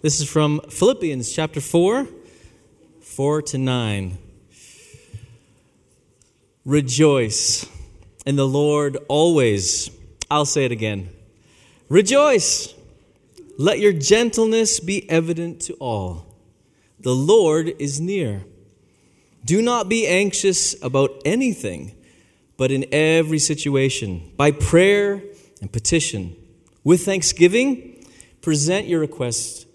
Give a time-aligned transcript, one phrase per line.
[0.00, 2.06] This is from Philippians chapter 4,
[3.00, 4.18] 4 to 9.
[6.64, 7.66] Rejoice
[8.24, 9.90] in the Lord always.
[10.30, 11.08] I'll say it again.
[11.88, 12.74] Rejoice.
[13.58, 16.32] Let your gentleness be evident to all.
[17.00, 18.44] The Lord is near.
[19.44, 21.96] Do not be anxious about anything,
[22.56, 25.24] but in every situation, by prayer
[25.60, 26.36] and petition,
[26.84, 28.06] with thanksgiving,
[28.40, 29.64] present your requests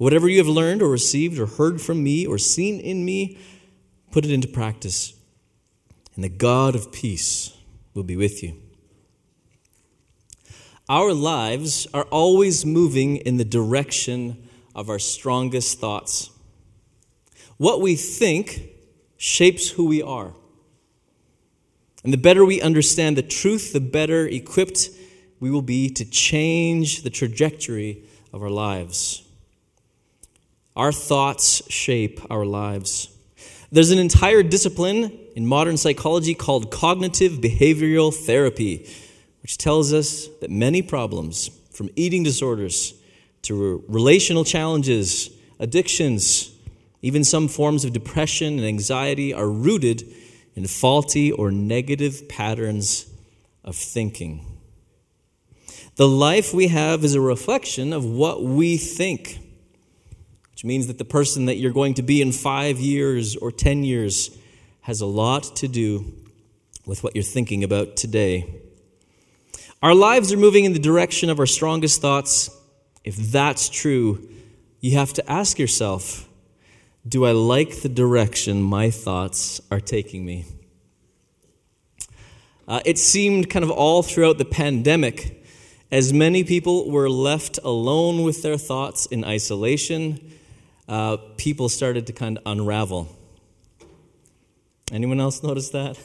[0.00, 3.36] Whatever you have learned or received or heard from me or seen in me,
[4.10, 5.12] put it into practice.
[6.14, 7.54] And the God of peace
[7.92, 8.56] will be with you.
[10.88, 16.30] Our lives are always moving in the direction of our strongest thoughts.
[17.58, 18.70] What we think
[19.18, 20.32] shapes who we are.
[22.02, 24.88] And the better we understand the truth, the better equipped
[25.40, 29.26] we will be to change the trajectory of our lives.
[30.76, 33.08] Our thoughts shape our lives.
[33.72, 38.88] There's an entire discipline in modern psychology called cognitive behavioral therapy,
[39.42, 42.94] which tells us that many problems, from eating disorders
[43.42, 46.50] to relational challenges, addictions,
[47.02, 50.04] even some forms of depression and anxiety, are rooted
[50.54, 53.06] in faulty or negative patterns
[53.64, 54.44] of thinking.
[55.96, 59.38] The life we have is a reflection of what we think
[60.60, 63.82] which means that the person that you're going to be in five years or 10
[63.82, 64.36] years
[64.82, 66.12] has a lot to do
[66.84, 68.60] with what you're thinking about today.
[69.82, 72.50] Our lives are moving in the direction of our strongest thoughts.
[73.04, 74.28] If that's true,
[74.80, 76.28] you have to ask yourself
[77.08, 80.44] do I like the direction my thoughts are taking me?
[82.68, 85.42] Uh, it seemed kind of all throughout the pandemic,
[85.90, 90.20] as many people were left alone with their thoughts in isolation
[90.90, 93.08] uh, people started to kind of unravel.
[94.92, 95.96] Anyone else notice that?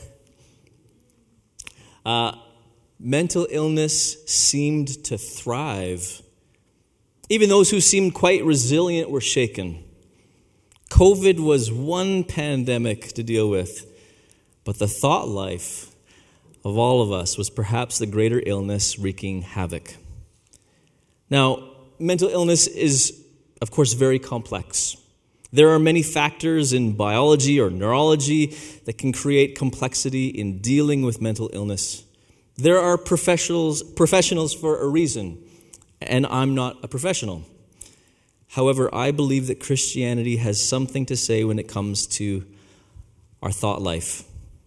[2.06, 2.34] Uh,
[3.00, 6.22] mental illness seemed to thrive.
[7.30, 9.84] Even those who seemed quite resilient were shaken.
[10.92, 13.92] COVID was one pandemic to deal with,
[14.64, 15.96] but the thought life
[16.64, 19.96] of all of us was perhaps the greater illness wreaking havoc.
[21.28, 23.25] Now, mental illness is
[23.62, 24.98] of course, very complex.
[25.52, 28.48] There are many factors in biology or neurology
[28.86, 32.04] that can create complexity in dealing with mental illness.
[32.58, 35.42] There are professionals, professionals for a reason,
[36.02, 37.44] and I'm not a professional.
[38.50, 42.46] However, I believe that Christianity has something to say when it comes to
[43.42, 44.24] our thought life.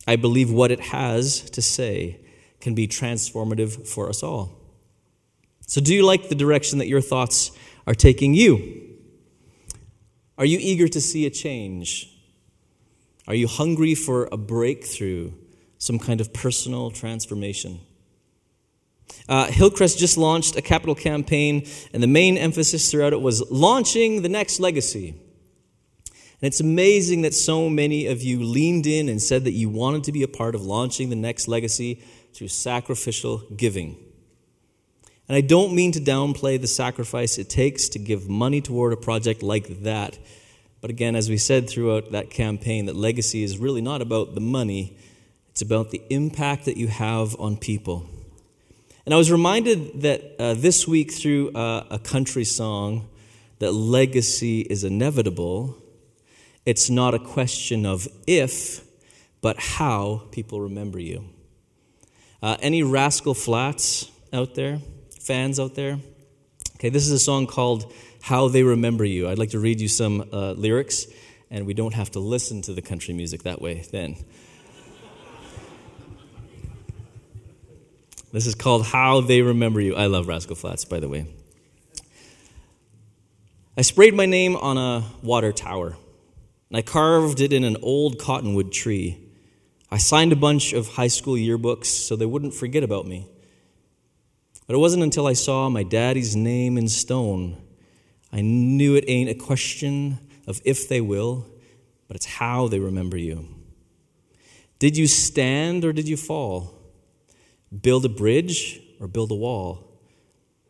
[0.06, 2.20] I believe what it has to say
[2.60, 4.52] can be transformative for us all.
[5.66, 7.50] So, do you like the direction that your thoughts
[7.88, 8.86] are taking you?
[10.36, 12.14] Are you eager to see a change?
[13.26, 15.32] Are you hungry for a breakthrough,
[15.78, 17.80] some kind of personal transformation?
[19.26, 24.20] Uh, Hillcrest just launched a capital campaign, and the main emphasis throughout it was launching
[24.20, 25.08] the next legacy.
[25.08, 30.04] And it's amazing that so many of you leaned in and said that you wanted
[30.04, 32.02] to be a part of launching the next legacy
[32.34, 33.96] through sacrificial giving.
[35.28, 38.96] And I don't mean to downplay the sacrifice it takes to give money toward a
[38.96, 40.18] project like that.
[40.80, 44.40] But again, as we said throughout that campaign, that legacy is really not about the
[44.40, 44.96] money,
[45.50, 48.08] it's about the impact that you have on people.
[49.04, 53.08] And I was reminded that uh, this week through uh, a country song
[53.58, 55.76] that legacy is inevitable.
[56.64, 58.84] It's not a question of if,
[59.40, 61.24] but how people remember you.
[62.42, 64.78] Uh, any Rascal Flatts out there?
[65.28, 65.98] Fans out there?
[66.76, 67.92] Okay, this is a song called
[68.22, 69.28] How They Remember You.
[69.28, 71.06] I'd like to read you some uh, lyrics,
[71.50, 74.16] and we don't have to listen to the country music that way then.
[78.32, 79.94] This is called How They Remember You.
[79.96, 81.26] I love Rascal Flatts, by the way.
[83.76, 85.98] I sprayed my name on a water tower,
[86.70, 89.18] and I carved it in an old cottonwood tree.
[89.90, 93.26] I signed a bunch of high school yearbooks so they wouldn't forget about me.
[94.68, 97.56] But it wasn't until I saw my daddy's name in stone
[98.32, 101.46] I knew it ain't a question of if they will,
[102.06, 103.48] but it's how they remember you.
[104.78, 106.74] Did you stand or did you fall?
[107.82, 109.84] Build a bridge or build a wall?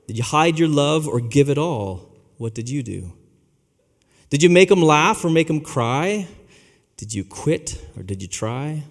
[0.06, 2.16] Did you hide your love or give it all?
[2.38, 3.12] What did you do?
[4.30, 6.28] Did you make them laugh or make them cry?
[6.96, 8.84] Did you quit or did you try?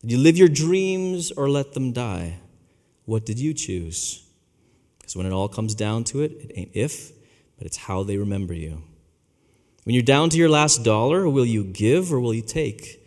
[0.00, 2.38] Did you live your dreams or let them die?
[3.10, 4.22] What did you choose?
[5.00, 7.10] Because when it all comes down to it, it ain't if,
[7.58, 8.84] but it's how they remember you.
[9.82, 13.04] When you're down to your last dollar, will you give or will you take?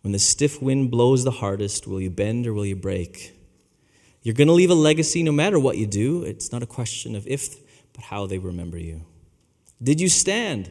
[0.00, 3.32] When the stiff wind blows the hardest, will you bend or will you break?
[4.22, 6.24] You're going to leave a legacy no matter what you do.
[6.24, 7.60] It's not a question of if,
[7.92, 9.02] but how they remember you.
[9.80, 10.68] Did you stand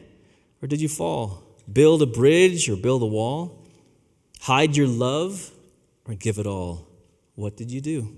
[0.60, 1.42] or did you fall?
[1.72, 3.64] Build a bridge or build a wall?
[4.42, 5.50] Hide your love
[6.04, 6.89] or give it all?
[7.34, 8.16] What did you do?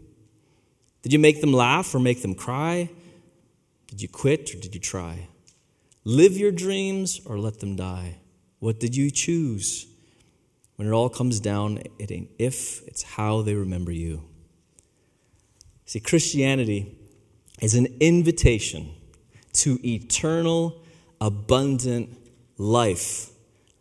[1.03, 2.91] Did you make them laugh or make them cry?
[3.89, 5.29] Did you quit or did you try?
[6.05, 8.19] Live your dreams or let them die?
[8.59, 9.87] What did you choose?
[10.77, 14.25] When it all comes down, it ain't if, it's how they remember you.
[15.85, 16.97] See, Christianity
[17.61, 18.95] is an invitation
[19.53, 20.83] to eternal,
[21.21, 22.17] abundant
[22.57, 23.31] life.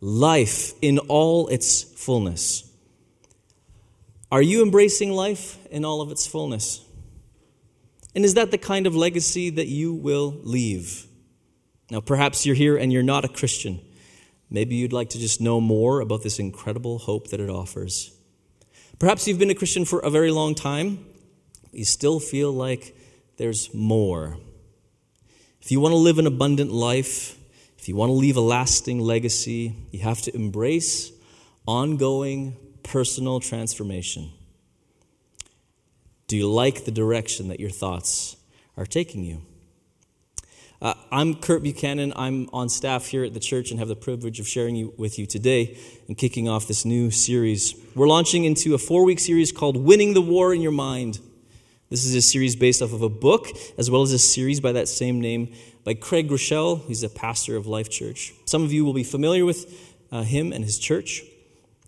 [0.00, 2.71] Life in all its fullness.
[4.32, 6.80] Are you embracing life in all of its fullness?
[8.14, 11.06] And is that the kind of legacy that you will leave?
[11.90, 13.78] Now, perhaps you're here and you're not a Christian.
[14.48, 18.10] Maybe you'd like to just know more about this incredible hope that it offers.
[18.98, 21.04] Perhaps you've been a Christian for a very long time.
[21.64, 22.96] But you still feel like
[23.36, 24.38] there's more.
[25.60, 27.38] If you want to live an abundant life,
[27.76, 31.12] if you want to leave a lasting legacy, you have to embrace
[31.66, 34.30] ongoing personal transformation.
[36.26, 38.36] Do you like the direction that your thoughts
[38.76, 39.42] are taking you?
[40.80, 42.12] Uh, I'm Kurt Buchanan.
[42.16, 45.16] I'm on staff here at the church and have the privilege of sharing you, with
[45.16, 47.74] you today and kicking off this new series.
[47.94, 51.20] We're launching into a four week series called Winning the War in Your Mind.
[51.88, 53.48] This is a series based off of a book,
[53.78, 55.52] as well as a series by that same name
[55.84, 56.84] by Craig Groeschel.
[56.86, 58.32] He's a pastor of Life Church.
[58.46, 61.22] Some of you will be familiar with uh, him and his church.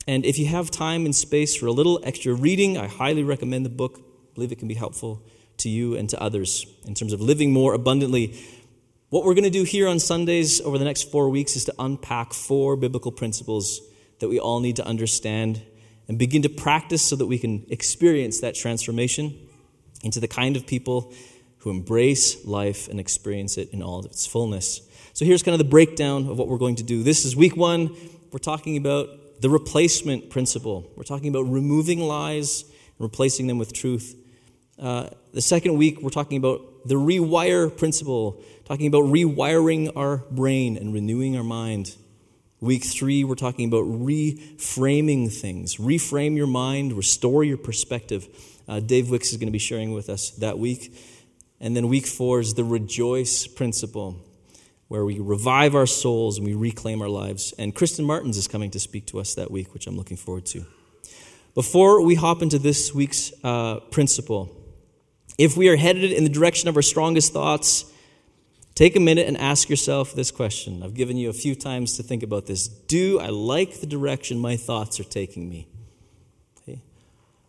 [0.06, 3.64] And if you have time and space for a little extra reading, I highly recommend
[3.64, 5.22] the book I believe it can be helpful
[5.58, 8.36] to you and to others in terms of living more abundantly.
[9.10, 11.74] What we're going to do here on Sundays over the next four weeks is to
[11.78, 13.80] unpack four biblical principles
[14.18, 15.62] that we all need to understand
[16.08, 19.38] and begin to practice so that we can experience that transformation
[20.02, 21.12] into the kind of people
[21.58, 24.80] who embrace life and experience it in all of its fullness.
[25.12, 27.04] So here's kind of the breakdown of what we're going to do.
[27.04, 27.94] This is week one.
[28.32, 29.08] We're talking about
[29.44, 30.90] the replacement principle.
[30.96, 34.16] We're talking about removing lies and replacing them with truth.
[34.78, 40.78] Uh, the second week, we're talking about the rewire principle, talking about rewiring our brain
[40.78, 41.94] and renewing our mind.
[42.60, 45.76] Week three, we're talking about reframing things.
[45.76, 48.26] Reframe your mind, restore your perspective.
[48.66, 50.96] Uh, Dave Wicks is going to be sharing with us that week.
[51.60, 54.23] And then week four is the rejoice principle,
[54.94, 57.52] where we revive our souls and we reclaim our lives.
[57.58, 60.46] And Kristen Martins is coming to speak to us that week, which I'm looking forward
[60.46, 60.64] to.
[61.52, 64.56] Before we hop into this week's uh, principle,
[65.36, 67.86] if we are headed in the direction of our strongest thoughts,
[68.76, 70.84] take a minute and ask yourself this question.
[70.84, 72.68] I've given you a few times to think about this.
[72.68, 75.66] Do I like the direction my thoughts are taking me?
[76.62, 76.82] Okay.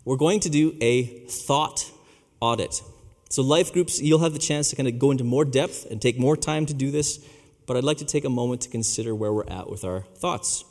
[0.04, 1.92] We're going to do a thought
[2.42, 2.82] audit.
[3.30, 6.02] So, life groups, you'll have the chance to kind of go into more depth and
[6.02, 7.24] take more time to do this,
[7.66, 10.64] but I'd like to take a moment to consider where we're at with our thoughts.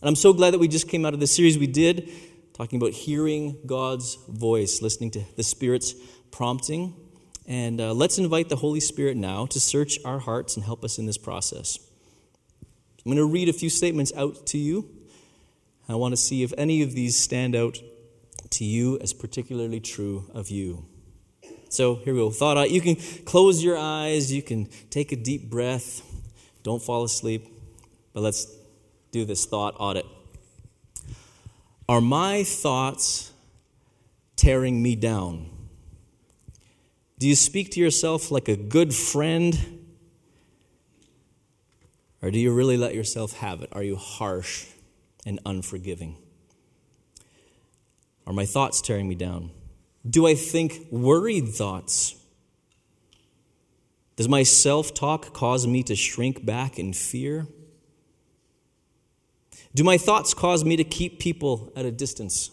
[0.00, 2.10] And I'm so glad that we just came out of the series we did,
[2.52, 5.94] talking about hearing God's voice, listening to the Spirit's
[6.30, 6.94] prompting.
[7.46, 10.98] And uh, let's invite the Holy Spirit now to search our hearts and help us
[10.98, 11.78] in this process.
[13.04, 14.88] I'm going to read a few statements out to you.
[15.88, 17.78] I want to see if any of these stand out
[18.50, 20.86] to you as particularly true of you.
[21.68, 22.30] So here we go.
[22.30, 22.70] Thought audit.
[22.72, 24.32] You can close your eyes.
[24.32, 26.02] You can take a deep breath.
[26.64, 27.46] Don't fall asleep.
[28.12, 28.52] But let's
[29.12, 30.06] do this thought audit.
[31.88, 33.32] Are my thoughts
[34.34, 35.50] tearing me down?
[37.18, 39.84] Do you speak to yourself like a good friend?
[42.22, 43.68] Or do you really let yourself have it?
[43.72, 44.66] Are you harsh
[45.26, 46.16] and unforgiving?
[48.26, 49.50] Are my thoughts tearing me down?
[50.08, 52.16] Do I think worried thoughts?
[54.16, 57.46] Does my self talk cause me to shrink back in fear?
[59.74, 62.50] Do my thoughts cause me to keep people at a distance?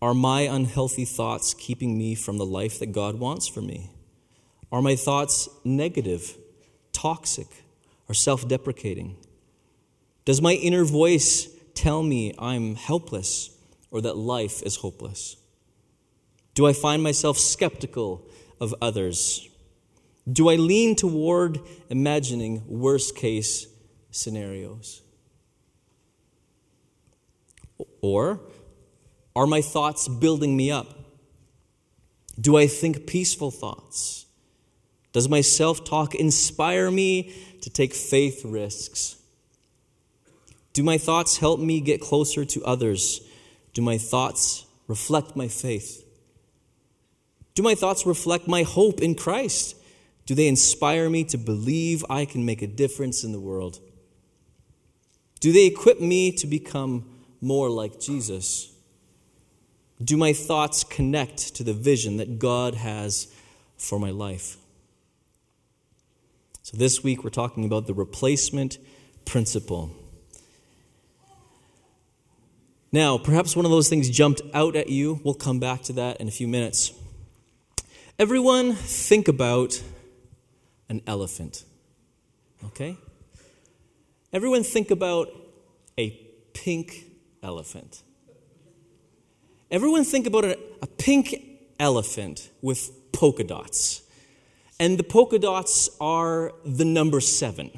[0.00, 3.90] Are my unhealthy thoughts keeping me from the life that God wants for me?
[4.70, 6.36] Are my thoughts negative,
[6.92, 7.48] toxic,
[8.08, 9.16] or self deprecating?
[10.24, 13.50] Does my inner voice tell me I'm helpless
[13.90, 15.36] or that life is hopeless?
[16.54, 18.28] Do I find myself skeptical
[18.60, 19.48] of others?
[20.30, 23.66] Do I lean toward imagining worst case
[24.10, 25.02] scenarios?
[28.00, 28.40] Or
[29.36, 30.86] are my thoughts building me up?
[32.40, 34.26] Do I think peaceful thoughts?
[35.12, 39.16] Does my self talk inspire me to take faith risks?
[40.72, 43.20] Do my thoughts help me get closer to others?
[43.74, 46.03] Do my thoughts reflect my faith?
[47.54, 49.76] Do my thoughts reflect my hope in Christ?
[50.26, 53.78] Do they inspire me to believe I can make a difference in the world?
[55.40, 57.04] Do they equip me to become
[57.40, 58.72] more like Jesus?
[60.02, 63.28] Do my thoughts connect to the vision that God has
[63.76, 64.56] for my life?
[66.62, 68.78] So, this week we're talking about the replacement
[69.26, 69.90] principle.
[72.90, 75.20] Now, perhaps one of those things jumped out at you.
[75.24, 76.92] We'll come back to that in a few minutes.
[78.16, 79.82] Everyone, think about
[80.88, 81.64] an elephant.
[82.64, 82.96] Okay?
[84.32, 85.28] Everyone, think about
[85.98, 86.10] a
[86.52, 87.06] pink
[87.42, 88.02] elephant.
[89.68, 91.34] Everyone, think about a, a pink
[91.80, 94.02] elephant with polka dots.
[94.78, 97.72] And the polka dots are the number seven.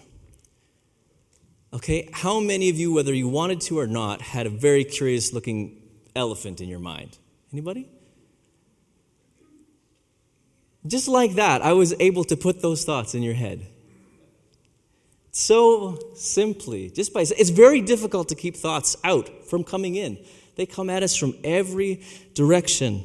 [1.73, 5.33] Okay, how many of you, whether you wanted to or not, had a very curious
[5.33, 5.81] looking
[6.15, 7.17] elephant in your mind?
[7.53, 7.89] Anybody?
[10.87, 13.67] Just like that, I was able to put those thoughts in your head.
[15.33, 20.19] So simply, just by it's very difficult to keep thoughts out from coming in.
[20.55, 22.03] They come at us from every
[22.35, 23.05] direction.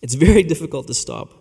[0.00, 1.34] It's very difficult to stop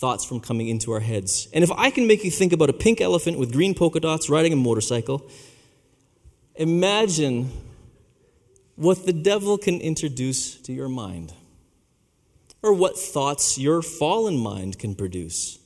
[0.00, 1.48] thoughts from coming into our heads.
[1.52, 4.30] And if I can make you think about a pink elephant with green polka dots
[4.30, 5.28] riding a motorcycle,
[6.54, 7.50] imagine
[8.76, 11.34] what the devil can introduce to your mind,
[12.62, 15.58] or what thoughts your fallen mind can produce.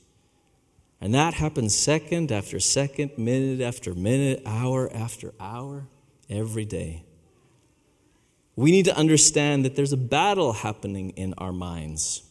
[1.01, 5.87] And that happens second after second, minute after minute, hour after hour,
[6.29, 7.03] every day.
[8.55, 12.23] We need to understand that there's a battle happening in our minds.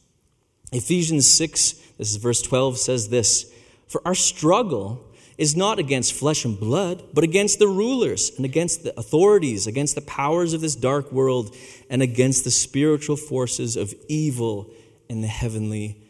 [0.73, 3.52] Ephesians 6, this is verse 12, says this
[3.87, 8.85] For our struggle is not against flesh and blood, but against the rulers and against
[8.85, 11.55] the authorities, against the powers of this dark world,
[11.91, 14.71] and against the spiritual forces of evil
[15.09, 16.00] in the heavenly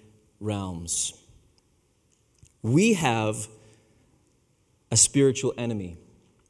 [0.41, 1.15] realms.
[2.63, 3.49] We have
[4.91, 5.97] a spiritual enemy,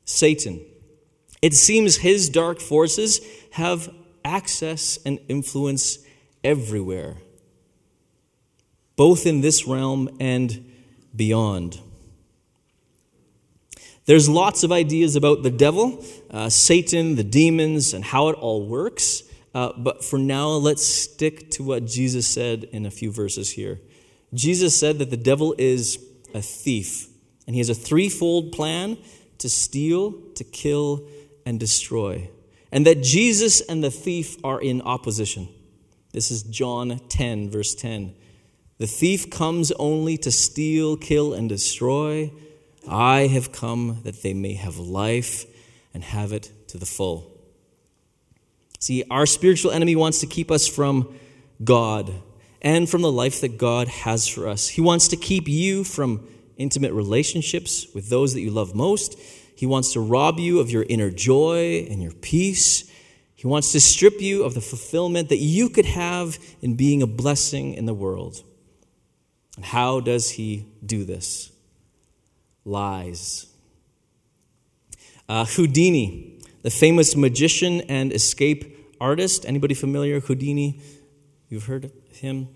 [0.04, 0.60] Satan.
[1.42, 3.20] It seems his dark forces
[3.52, 3.92] have
[4.24, 5.98] access and influence
[6.42, 7.16] everywhere
[8.96, 10.72] both in this realm and
[11.14, 11.80] beyond.
[14.06, 18.66] There's lots of ideas about the devil, uh, Satan, the demons, and how it all
[18.66, 19.22] works.
[19.54, 23.80] Uh, but for now, let's stick to what Jesus said in a few verses here.
[24.34, 27.08] Jesus said that the devil is a thief,
[27.46, 28.98] and he has a threefold plan
[29.38, 31.06] to steal, to kill,
[31.46, 32.28] and destroy.
[32.72, 35.48] And that Jesus and the thief are in opposition.
[36.12, 38.14] This is John 10, verse 10.
[38.78, 42.32] The thief comes only to steal, kill, and destroy.
[42.88, 45.46] I have come that they may have life
[45.92, 47.30] and have it to the full.
[48.78, 51.14] See, our spiritual enemy wants to keep us from
[51.62, 52.12] God
[52.60, 54.68] and from the life that God has for us.
[54.68, 56.26] He wants to keep you from
[56.56, 59.18] intimate relationships with those that you love most.
[59.56, 62.90] He wants to rob you of your inner joy and your peace.
[63.34, 67.06] He wants to strip you of the fulfillment that you could have in being a
[67.06, 68.42] blessing in the world.
[69.56, 71.53] And how does he do this?
[72.64, 73.46] Lies.
[75.28, 79.44] Uh, Houdini, the famous magician and escape artist.
[79.46, 80.20] Anybody familiar?
[80.20, 80.80] Houdini?
[81.48, 82.48] You've heard of him?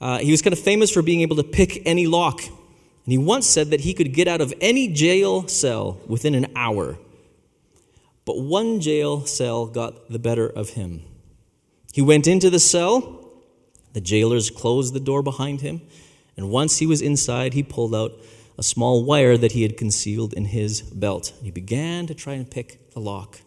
[0.00, 2.40] Uh, he was kind of famous for being able to pick any lock.
[2.44, 6.46] And he once said that he could get out of any jail cell within an
[6.54, 6.98] hour.
[8.24, 11.02] But one jail cell got the better of him.
[11.92, 13.28] He went into the cell.
[13.92, 15.82] The jailers closed the door behind him.
[16.36, 18.12] And once he was inside, he pulled out
[18.62, 21.32] a small wire that he had concealed in his belt.
[21.42, 23.40] He began to try and pick the lock.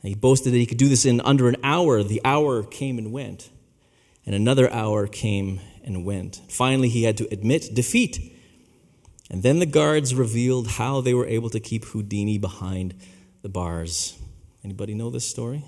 [0.00, 2.04] He boasted that he could do this in under an hour.
[2.04, 3.50] The hour came and went,
[4.24, 6.40] and another hour came and went.
[6.48, 8.32] Finally, he had to admit defeat.
[9.28, 12.94] And then the guards revealed how they were able to keep Houdini behind
[13.42, 14.16] the bars.
[14.62, 15.64] Anybody know this story?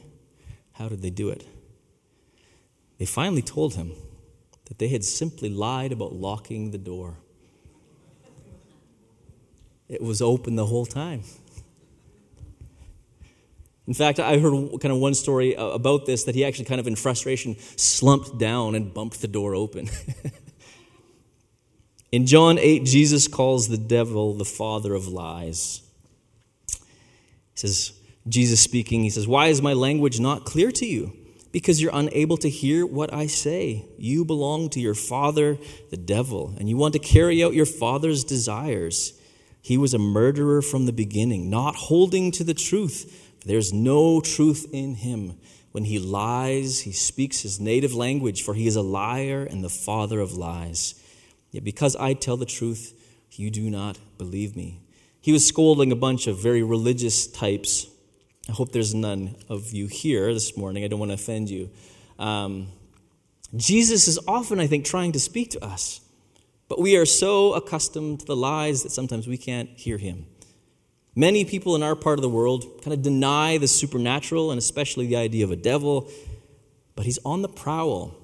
[0.74, 1.44] How did they do it?
[2.98, 3.94] They finally told him
[4.66, 7.16] that they had simply lied about locking the door.
[9.92, 11.22] It was open the whole time.
[13.86, 16.80] In fact, I heard kind of one story uh, about this that he actually kind
[16.80, 19.90] of in frustration slumped down and bumped the door open.
[22.12, 25.82] in John 8, Jesus calls the devil the father of lies.
[26.70, 27.92] He says,
[28.26, 31.12] Jesus speaking, he says, Why is my language not clear to you?
[31.50, 33.84] Because you're unable to hear what I say.
[33.98, 35.58] You belong to your father,
[35.90, 39.12] the devil, and you want to carry out your father's desires.
[39.62, 44.66] He was a murderer from the beginning, not holding to the truth there's no truth
[44.72, 45.38] in him.
[45.72, 49.70] When he lies, he speaks his native language, for he is a liar and the
[49.70, 50.94] father of lies.
[51.50, 52.98] Yet because I tell the truth,
[53.32, 54.80] you do not believe me.
[55.20, 57.86] He was scolding a bunch of very religious types.
[58.48, 60.84] I hope there's none of you here this morning.
[60.84, 61.70] I don't want to offend you.
[62.18, 62.68] Um,
[63.56, 66.00] Jesus is often, I think, trying to speak to us,
[66.72, 70.24] but we are so accustomed to the lies that sometimes we can't hear him.
[71.14, 75.06] Many people in our part of the world kind of deny the supernatural and especially
[75.06, 76.10] the idea of a devil,
[76.96, 78.16] but he's on the prowl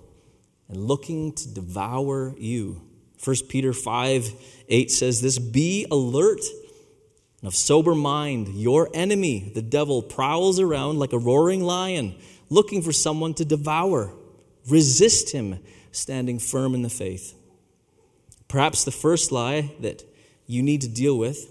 [0.67, 2.81] and looking to devour you.
[3.23, 4.33] 1 Peter 5
[4.67, 6.41] 8 says this Be alert
[7.43, 8.49] and of sober mind.
[8.55, 12.15] Your enemy, the devil, prowls around like a roaring lion,
[12.49, 14.15] looking for someone to devour.
[14.71, 15.59] Resist him,
[15.93, 17.35] standing firm in the faith.
[18.49, 20.05] Perhaps the first lie that
[20.47, 21.47] you need to deal with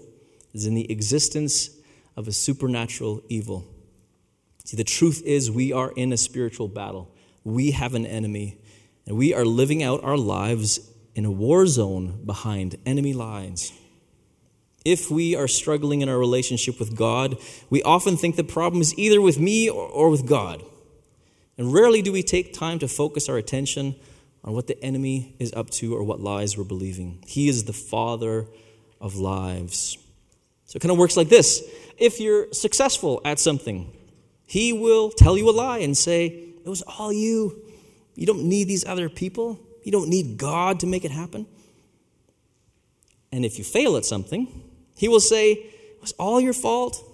[0.52, 1.70] is in the existence
[2.16, 3.64] of a supernatural evil.
[4.64, 7.14] See, the truth is, we are in a spiritual battle.
[7.44, 8.58] We have an enemy,
[9.06, 13.72] and we are living out our lives in a war zone behind enemy lines.
[14.84, 17.36] If we are struggling in our relationship with God,
[17.70, 20.62] we often think the problem is either with me or, or with God.
[21.56, 23.96] And rarely do we take time to focus our attention
[24.44, 27.22] on what the enemy is up to or what lies we're believing.
[27.26, 28.46] He is the father
[29.00, 29.98] of lives.
[30.66, 31.62] So it kind of works like this
[31.98, 33.92] if you're successful at something,
[34.46, 37.62] he will tell you a lie and say, It was all you.
[38.14, 39.60] You don't need these other people.
[39.82, 41.46] You don't need God to make it happen.
[43.30, 44.62] And if you fail at something,
[44.96, 47.04] he will say, It was all your fault.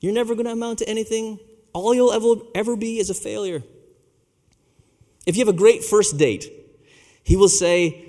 [0.00, 1.38] You're never going to amount to anything.
[1.72, 3.62] All you'll ever, ever be is a failure.
[5.26, 6.50] If you have a great first date,
[7.22, 8.04] he will say,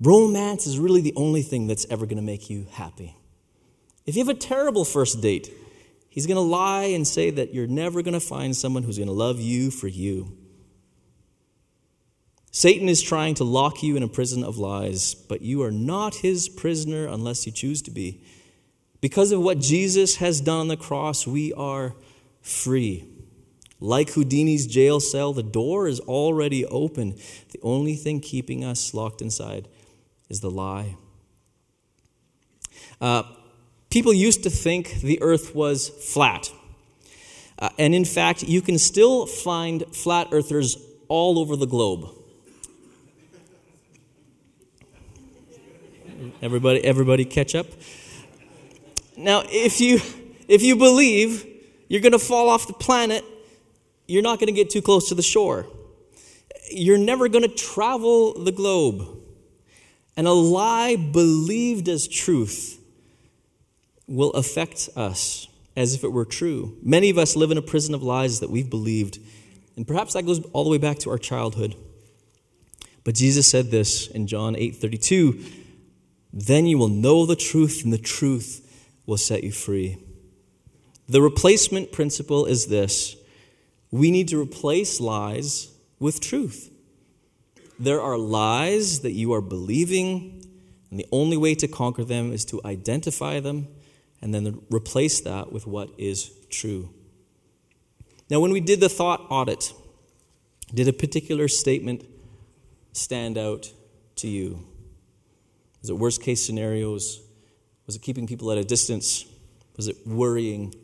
[0.00, 3.16] Romance is really the only thing that's ever going to make you happy.
[4.06, 5.52] If you have a terrible first date,
[6.08, 9.08] he's going to lie and say that you're never going to find someone who's going
[9.08, 10.36] to love you for you.
[12.50, 16.16] Satan is trying to lock you in a prison of lies, but you are not
[16.16, 18.22] his prisoner unless you choose to be.
[19.00, 21.94] Because of what Jesus has done on the cross, we are
[22.40, 23.06] free.
[23.80, 27.16] Like Houdini's jail cell, the door is already open.
[27.52, 29.68] The only thing keeping us locked inside
[30.28, 30.96] is the lie.
[33.00, 33.22] Uh,
[33.90, 36.52] People used to think the earth was flat.
[37.58, 40.76] Uh, and in fact, you can still find flat earthers
[41.08, 42.10] all over the globe.
[46.42, 47.66] Everybody, everybody catch up?
[49.16, 50.00] Now, if you,
[50.48, 51.46] if you believe
[51.88, 53.24] you're going to fall off the planet,
[54.08, 55.66] you're not going to get too close to the shore.
[56.70, 59.06] You're never going to travel the globe.
[60.16, 62.80] And a lie believed as truth
[64.08, 66.76] will affect us as if it were true.
[66.82, 69.20] Many of us live in a prison of lies that we've believed,
[69.76, 71.76] and perhaps that goes all the way back to our childhood.
[73.04, 75.38] But Jesus said this in John 8:32,
[76.32, 78.66] "Then you will know the truth, and the truth
[79.06, 79.98] will set you free."
[81.08, 83.14] The replacement principle is this:
[83.90, 86.70] we need to replace lies with truth.
[87.78, 90.44] There are lies that you are believing,
[90.90, 93.68] and the only way to conquer them is to identify them
[94.20, 96.90] and then replace that with what is true.
[98.30, 99.72] Now, when we did the thought audit,
[100.74, 102.04] did a particular statement
[102.92, 103.72] stand out
[104.16, 104.66] to you?
[105.80, 107.20] Was it worst case scenarios?
[107.86, 109.24] Was it keeping people at a distance?
[109.76, 110.74] Was it worrying?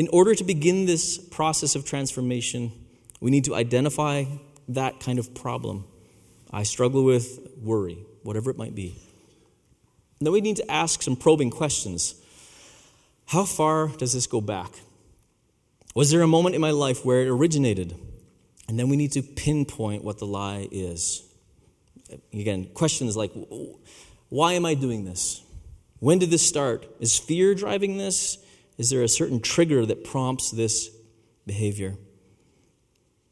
[0.00, 2.72] In order to begin this process of transformation,
[3.20, 4.24] we need to identify
[4.68, 5.84] that kind of problem.
[6.50, 8.96] I struggle with worry, whatever it might be.
[10.18, 12.14] Then we need to ask some probing questions.
[13.26, 14.72] How far does this go back?
[15.94, 17.94] Was there a moment in my life where it originated?
[18.68, 21.30] And then we need to pinpoint what the lie is.
[22.32, 23.32] Again, questions like
[24.30, 25.42] why am I doing this?
[25.98, 26.86] When did this start?
[27.00, 28.38] Is fear driving this?
[28.80, 30.88] Is there a certain trigger that prompts this
[31.46, 31.96] behavior?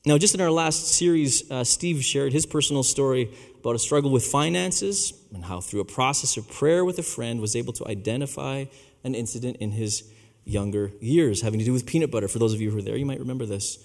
[0.05, 4.11] Now, just in our last series, uh, Steve shared his personal story about a struggle
[4.11, 7.89] with finances and how, through a process of prayer with a friend, was able to
[7.89, 8.67] identify
[9.05, 10.13] an incident in his
[10.45, 12.29] younger years having to do with peanut butter.
[12.29, 13.79] For those of you who are there, you might remember this.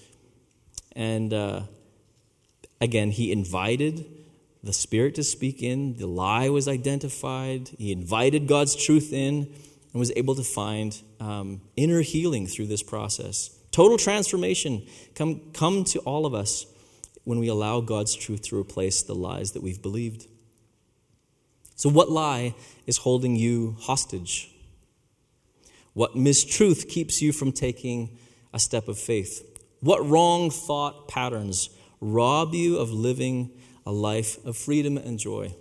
[0.94, 1.62] And uh,
[2.78, 4.04] again, he invited
[4.62, 9.50] the Spirit to speak in, the lie was identified, he invited God's truth in,
[9.94, 13.56] and was able to find um, inner healing through this process.
[13.70, 16.66] Total transformation come, come to all of us
[17.22, 20.26] when we allow God's truth to replace the lies that we've believed.
[21.76, 22.54] So, what lie
[22.86, 24.50] is holding you hostage?
[25.92, 28.18] What mistruth keeps you from taking
[28.52, 29.48] a step of faith?
[29.80, 33.50] What wrong thought patterns rob you of living
[33.86, 35.54] a life of freedom and joy?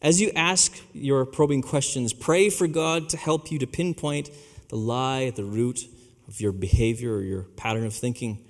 [0.00, 4.30] As you ask your probing questions, pray for God to help you to pinpoint
[4.68, 5.80] the lie at the root
[6.28, 8.44] of your behavior or your pattern of thinking.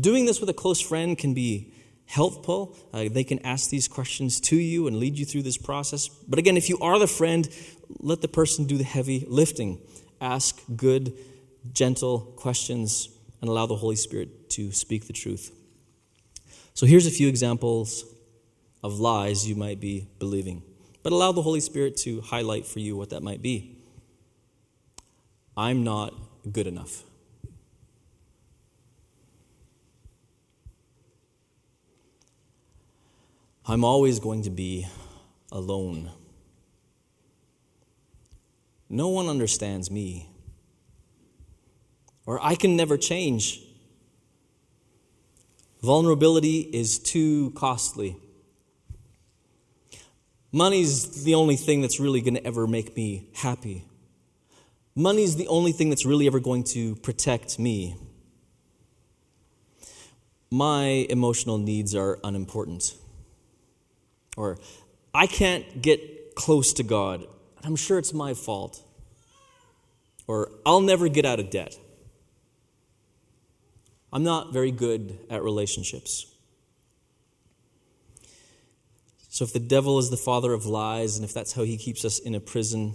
[0.00, 1.72] Doing this with a close friend can be
[2.06, 2.76] helpful.
[2.92, 6.08] Uh, they can ask these questions to you and lead you through this process.
[6.08, 7.48] But again, if you are the friend,
[8.00, 9.80] let the person do the heavy lifting.
[10.20, 11.12] Ask good,
[11.72, 13.08] gentle questions
[13.40, 15.52] and allow the Holy Spirit to speak the truth.
[16.74, 18.04] So here's a few examples
[18.82, 20.62] of lies you might be believing.
[21.02, 23.76] But allow the Holy Spirit to highlight for you what that might be.
[25.56, 26.14] I'm not
[26.50, 27.02] good enough.
[33.66, 34.86] I'm always going to be
[35.52, 36.10] alone.
[38.88, 40.30] No one understands me.
[42.24, 43.60] Or I can never change.
[45.82, 48.16] Vulnerability is too costly.
[50.52, 53.84] Money's the only thing that's really going to ever make me happy.
[54.94, 57.96] Money's the only thing that's really ever going to protect me.
[60.50, 62.94] My emotional needs are unimportant.
[64.36, 64.58] Or
[65.12, 67.26] I can't get close to God.
[67.62, 68.82] I'm sure it's my fault.
[70.26, 71.76] Or I'll never get out of debt.
[74.12, 76.26] I'm not very good at relationships.
[79.28, 82.04] So, if the devil is the father of lies, and if that's how he keeps
[82.04, 82.94] us in a prison,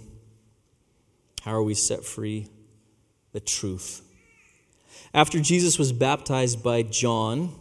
[1.42, 2.48] how are we set free?
[3.32, 4.02] The truth.
[5.12, 7.54] After Jesus was baptized by John,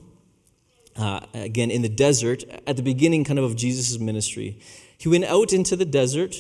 [0.95, 4.59] uh, again in the desert, at the beginning kind of of Jesus' ministry.
[4.97, 6.36] He went out into the desert,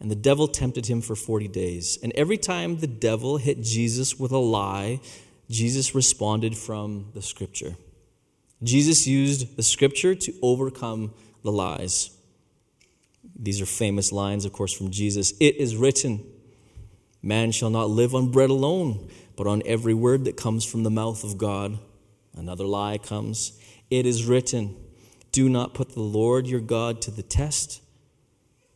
[0.00, 1.98] and the devil tempted him for 40 days.
[2.02, 5.00] And every time the devil hit Jesus with a lie,
[5.48, 7.76] Jesus responded from the scripture.
[8.62, 12.10] Jesus used the scripture to overcome the lies.
[13.38, 15.32] These are famous lines, of course, from Jesus.
[15.40, 16.24] It is written,
[17.22, 20.90] Man shall not live on bread alone, but on every word that comes from the
[20.90, 21.78] mouth of God.
[22.34, 23.58] Another lie comes.
[23.90, 24.76] It is written,
[25.32, 27.80] Do not put the Lord your God to the test,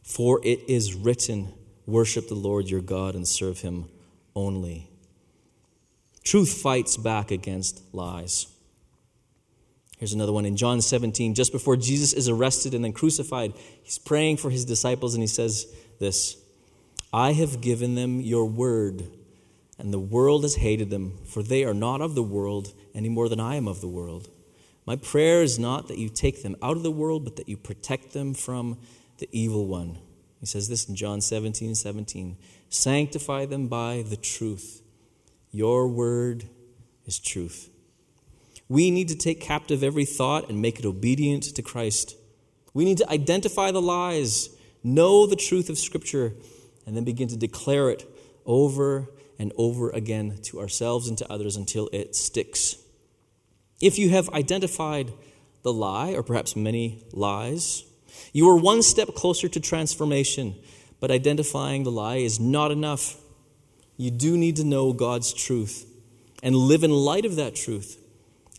[0.02, 1.52] for it is written,
[1.86, 3.88] Worship the Lord your God and serve him
[4.34, 4.88] only.
[6.24, 8.46] Truth fights back against lies.
[10.02, 11.32] Here's another one in John 17.
[11.36, 13.52] Just before Jesus is arrested and then crucified,
[13.84, 16.42] he's praying for his disciples and he says this
[17.12, 19.04] I have given them your word,
[19.78, 23.28] and the world has hated them, for they are not of the world any more
[23.28, 24.28] than I am of the world.
[24.86, 27.56] My prayer is not that you take them out of the world, but that you
[27.56, 28.78] protect them from
[29.18, 30.00] the evil one.
[30.40, 32.36] He says this in John 17 17.
[32.70, 34.82] Sanctify them by the truth.
[35.52, 36.46] Your word
[37.06, 37.71] is truth.
[38.72, 42.16] We need to take captive every thought and make it obedient to Christ.
[42.72, 44.48] We need to identify the lies,
[44.82, 46.32] know the truth of Scripture,
[46.86, 48.10] and then begin to declare it
[48.46, 52.76] over and over again to ourselves and to others until it sticks.
[53.78, 55.12] If you have identified
[55.60, 57.84] the lie, or perhaps many lies,
[58.32, 60.54] you are one step closer to transformation,
[60.98, 63.20] but identifying the lie is not enough.
[63.98, 65.84] You do need to know God's truth
[66.42, 67.98] and live in light of that truth.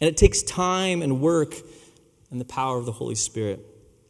[0.03, 1.55] And it takes time and work
[2.29, 3.65] and the power of the Holy Spirit.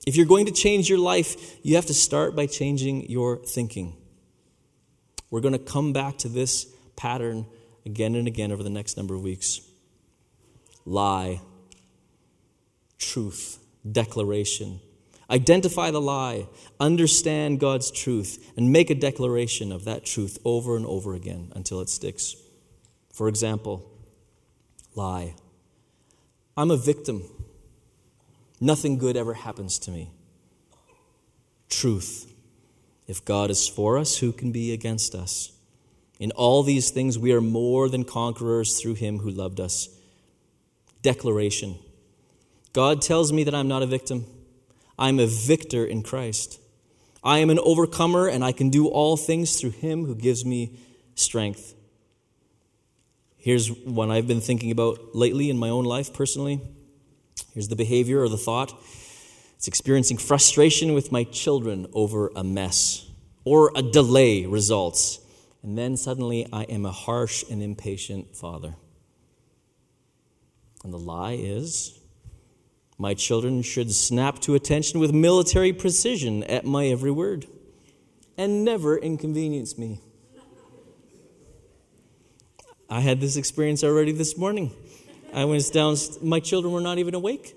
[0.08, 3.95] If you're going to change your life, you have to start by changing your thinking.
[5.29, 7.45] We're going to come back to this pattern
[7.86, 9.62] again and again over the next number of weeks
[10.84, 11.41] lie,
[12.97, 13.60] truth,
[13.91, 14.79] declaration.
[15.29, 16.47] Identify the lie,
[16.79, 21.82] understand God's truth, and make a declaration of that truth over and over again until
[21.82, 22.36] it sticks.
[23.13, 23.88] For example,
[24.95, 25.36] lie.
[26.56, 27.24] I'm a victim.
[28.60, 30.12] Nothing good ever happens to me.
[31.70, 32.32] Truth.
[33.08, 35.52] If God is for us, who can be against us?
[36.20, 39.89] In all these things, we are more than conquerors through him who loved us
[41.04, 41.78] declaration.
[42.72, 44.26] God tells me that I'm not a victim.
[44.98, 46.60] I'm a victor in Christ.
[47.24, 50.80] I am an overcomer, and I can do all things through Him who gives me
[51.16, 51.76] strength.
[53.43, 56.62] Here's one I've been thinking about lately in my own life personally.
[57.53, 58.73] Here's the behavior or the thought
[59.58, 63.06] it's experiencing frustration with my children over a mess
[63.43, 65.19] or a delay results.
[65.62, 68.75] And then suddenly I am a harsh and impatient father.
[70.86, 71.99] And the lie is
[72.97, 77.45] my children should snap to attention with military precision at my every word
[78.38, 79.99] and never inconvenience me.
[82.93, 84.71] I had this experience already this morning.
[85.34, 87.56] I went down, my children were not even awake.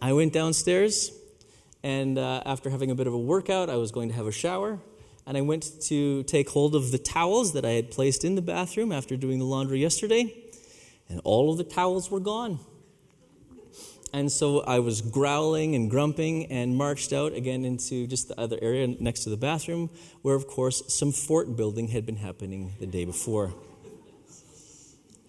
[0.00, 1.12] I went downstairs,
[1.82, 4.32] and uh, after having a bit of a workout, I was going to have a
[4.32, 4.78] shower.
[5.26, 8.40] And I went to take hold of the towels that I had placed in the
[8.40, 10.34] bathroom after doing the laundry yesterday,
[11.10, 12.60] and all of the towels were gone.
[14.12, 18.58] And so I was growling and grumping and marched out again into just the other
[18.62, 19.90] area next to the bathroom,
[20.22, 23.52] where, of course, some fort building had been happening the day before.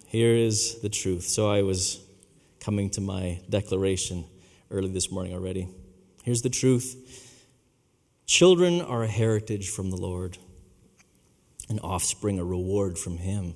[0.08, 1.24] Here is the truth.
[1.24, 2.02] So I was
[2.60, 4.26] coming to my declaration
[4.72, 5.68] early this morning already.
[6.24, 6.96] Here's the truth
[8.26, 10.38] children are a heritage from the Lord,
[11.68, 13.56] an offspring a reward from Him.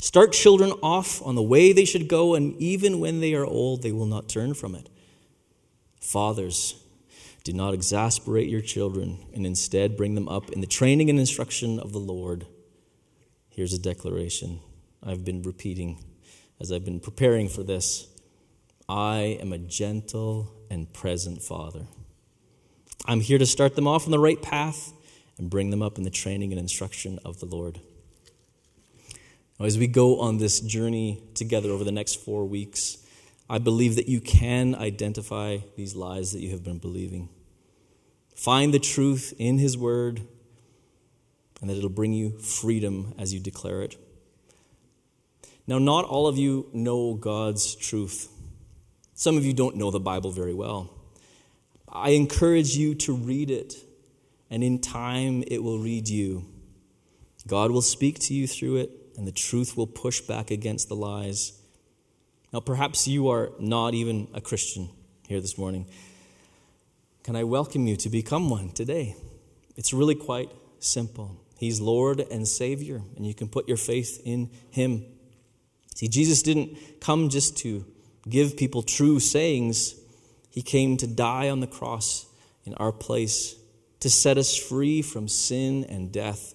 [0.00, 3.82] Start children off on the way they should go, and even when they are old,
[3.82, 4.88] they will not turn from it.
[6.00, 6.82] Fathers,
[7.44, 11.78] do not exasperate your children, and instead bring them up in the training and instruction
[11.78, 12.46] of the Lord.
[13.50, 14.60] Here's a declaration
[15.02, 16.02] I've been repeating
[16.60, 18.08] as I've been preparing for this.
[18.88, 21.86] I am a gentle and present Father.
[23.06, 24.92] I'm here to start them off on the right path
[25.38, 27.80] and bring them up in the training and instruction of the Lord.
[29.60, 32.96] As we go on this journey together over the next four weeks,
[33.48, 37.28] I believe that you can identify these lies that you have been believing.
[38.34, 40.22] Find the truth in His Word,
[41.60, 43.98] and that it'll bring you freedom as you declare it.
[45.66, 48.28] Now, not all of you know God's truth.
[49.12, 50.88] Some of you don't know the Bible very well.
[51.86, 53.74] I encourage you to read it,
[54.48, 56.46] and in time it will read you.
[57.46, 60.96] God will speak to you through it, and the truth will push back against the
[60.96, 61.52] lies.
[62.54, 64.88] Now, perhaps you are not even a Christian
[65.28, 65.84] here this morning.
[67.22, 69.14] Can I welcome you to become one today?
[69.76, 71.36] It's really quite simple.
[71.58, 75.04] He's Lord and Savior, and you can put your faith in Him.
[75.94, 77.84] See, Jesus didn't come just to
[78.26, 79.96] give people true sayings,
[80.48, 82.24] he came to die on the cross
[82.64, 83.54] in our place
[84.00, 86.54] to set us free from sin and death.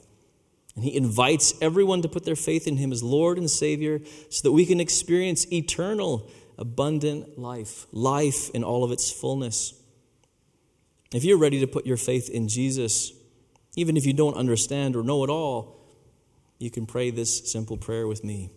[0.76, 4.48] And he invites everyone to put their faith in him as Lord and Savior so
[4.48, 9.74] that we can experience eternal, abundant life, life in all of its fullness.
[11.14, 13.14] If you're ready to put your faith in Jesus,
[13.78, 15.80] even if you don't understand or know it all,
[16.60, 18.50] you can pray this simple prayer with me.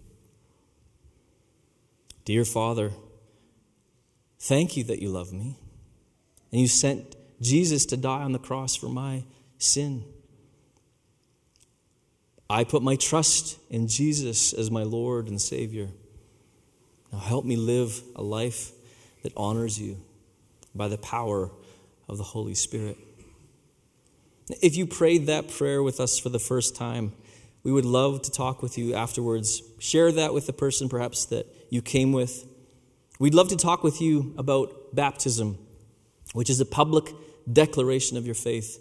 [2.24, 2.92] Dear Father,
[4.40, 5.56] thank you that you love me.
[6.50, 9.24] And you sent Jesus to die on the cross for my
[9.58, 10.04] sin.
[12.50, 15.88] I put my trust in Jesus as my Lord and Savior.
[17.12, 18.72] Now help me live a life
[19.22, 19.98] that honors you
[20.74, 21.50] by the power
[22.08, 22.96] of the Holy Spirit.
[24.62, 27.12] If you prayed that prayer with us for the first time,
[27.62, 29.62] we would love to talk with you afterwards.
[29.78, 32.46] Share that with the person perhaps that you came with.
[33.18, 35.58] We'd love to talk with you about baptism,
[36.32, 37.12] which is a public
[37.50, 38.78] declaration of your faith,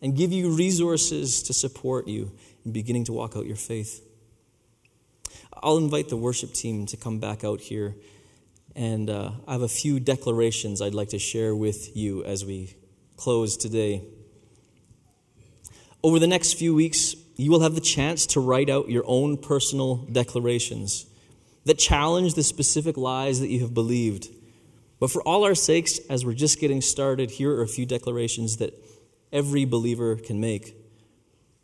[0.00, 2.32] and give you resources to support you
[2.64, 4.04] in beginning to walk out your faith.
[5.62, 7.94] I'll invite the worship team to come back out here,
[8.74, 12.74] and uh, I have a few declarations I'd like to share with you as we
[13.16, 14.02] close today.
[16.02, 19.36] Over the next few weeks, you will have the chance to write out your own
[19.36, 21.06] personal declarations
[21.64, 24.28] that challenge the specific lies that you have believed.
[25.00, 28.58] But for all our sakes, as we're just getting started, here are a few declarations
[28.58, 28.74] that
[29.32, 30.76] every believer can make.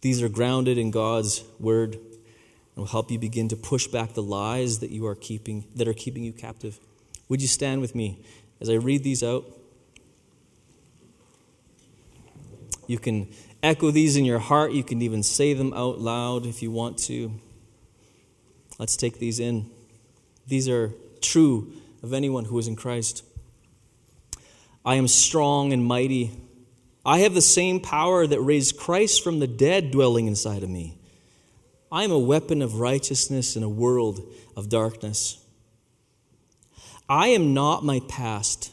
[0.00, 4.22] These are grounded in God's word and will help you begin to push back the
[4.22, 6.78] lies that you are keeping that are keeping you captive.
[7.28, 8.24] Would you stand with me
[8.60, 9.44] as I read these out?
[12.86, 13.28] You can
[13.62, 14.72] echo these in your heart.
[14.72, 17.32] You can even say them out loud if you want to.
[18.78, 19.70] Let's take these in.
[20.46, 23.22] These are true of anyone who is in Christ.
[24.84, 26.30] I am strong and mighty.
[27.04, 30.98] I have the same power that raised Christ from the dead dwelling inside of me.
[31.90, 35.44] I am a weapon of righteousness in a world of darkness.
[37.08, 38.72] I am not my past.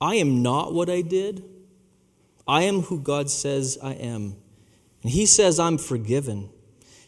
[0.00, 1.44] I am not what I did.
[2.48, 4.36] I am who God says I am.
[5.02, 6.50] And He says I'm forgiven.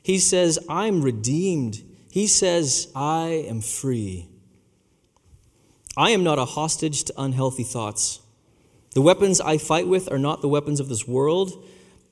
[0.02, 1.82] He says I'm redeemed.
[2.10, 4.28] He says I am free.
[5.96, 8.20] I am not a hostage to unhealthy thoughts.
[8.94, 11.64] The weapons I fight with are not the weapons of this world.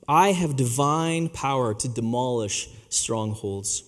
[0.07, 3.83] I have divine power to demolish strongholds.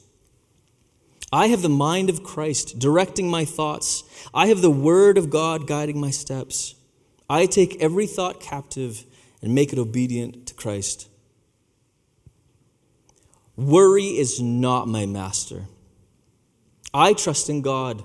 [1.31, 4.03] I have the mind of Christ directing my thoughts.
[4.33, 6.75] I have the Word of God guiding my steps.
[7.29, 9.05] I take every thought captive
[9.41, 11.07] and make it obedient to Christ.
[13.55, 15.65] Worry is not my master.
[16.93, 18.03] I trust in God,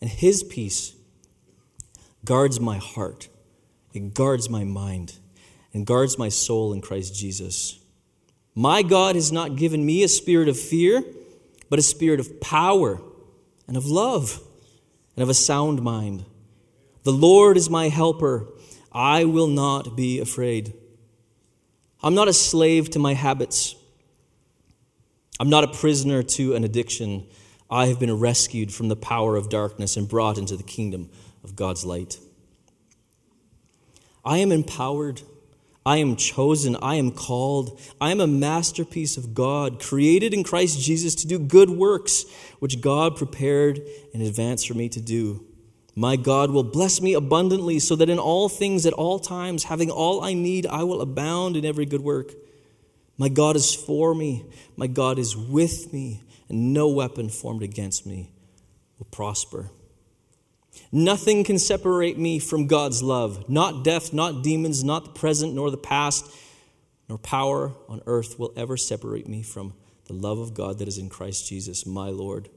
[0.00, 0.94] and His peace
[2.24, 3.28] guards my heart,
[3.92, 5.18] it guards my mind,
[5.72, 7.78] and guards my soul in Christ Jesus.
[8.54, 11.02] My God has not given me a spirit of fear,
[11.70, 13.00] but a spirit of power
[13.66, 14.42] and of love
[15.16, 16.24] and of a sound mind.
[17.04, 18.46] The Lord is my helper.
[18.92, 20.74] I will not be afraid.
[22.02, 23.74] I'm not a slave to my habits.
[25.40, 27.26] I'm not a prisoner to an addiction.
[27.70, 31.08] I have been rescued from the power of darkness and brought into the kingdom
[31.42, 32.18] of God's light.
[34.24, 35.22] I am empowered.
[35.84, 36.76] I am chosen.
[36.76, 37.80] I am called.
[38.00, 42.24] I am a masterpiece of God, created in Christ Jesus to do good works,
[42.60, 43.80] which God prepared
[44.12, 45.44] in advance for me to do.
[45.94, 49.90] My God will bless me abundantly, so that in all things, at all times, having
[49.90, 52.32] all I need, I will abound in every good work.
[53.18, 54.44] My God is for me,
[54.76, 58.30] my God is with me, and no weapon formed against me
[58.98, 59.70] will prosper.
[60.90, 63.48] Nothing can separate me from God's love.
[63.48, 66.30] Not death, not demons, not the present, nor the past,
[67.08, 69.74] nor power on earth will ever separate me from
[70.06, 72.48] the love of God that is in Christ Jesus, my Lord.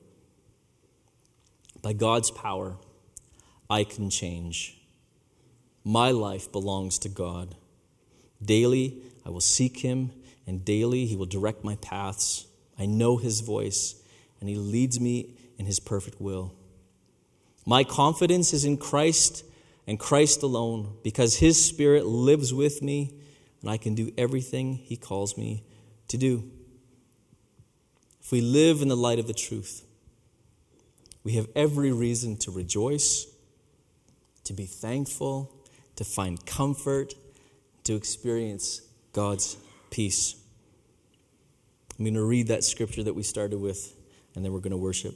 [1.81, 2.77] By God's power,
[3.69, 4.81] I can change.
[5.83, 7.55] My life belongs to God.
[8.43, 10.11] Daily, I will seek Him,
[10.47, 12.47] and daily, He will direct my paths.
[12.77, 14.01] I know His voice,
[14.39, 16.54] and He leads me in His perfect will.
[17.65, 19.43] My confidence is in Christ
[19.87, 23.13] and Christ alone, because His Spirit lives with me,
[23.61, 25.63] and I can do everything He calls me
[26.07, 26.49] to do.
[28.21, 29.85] If we live in the light of the truth,
[31.23, 33.27] we have every reason to rejoice
[34.45, 35.51] to be thankful,
[35.95, 37.13] to find comfort,
[37.83, 39.57] to experience God's
[39.89, 40.35] peace.
[41.97, 43.95] I'm going to read that scripture that we started with,
[44.35, 45.15] and then we're going to worship.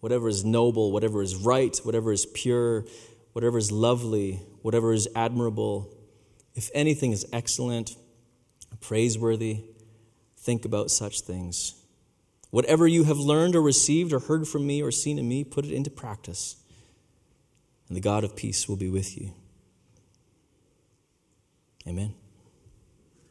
[0.00, 2.84] whatever is noble, whatever is right, whatever is pure,
[3.32, 5.94] whatever is lovely, whatever is admirable,
[6.54, 7.96] if anything is excellent,
[8.80, 9.64] praiseworthy,
[10.36, 11.74] think about such things.
[12.50, 15.64] Whatever you have learned or received or heard from me or seen in me, put
[15.64, 16.56] it into practice
[17.88, 19.32] and the God of peace will be with you.
[21.86, 22.14] Amen.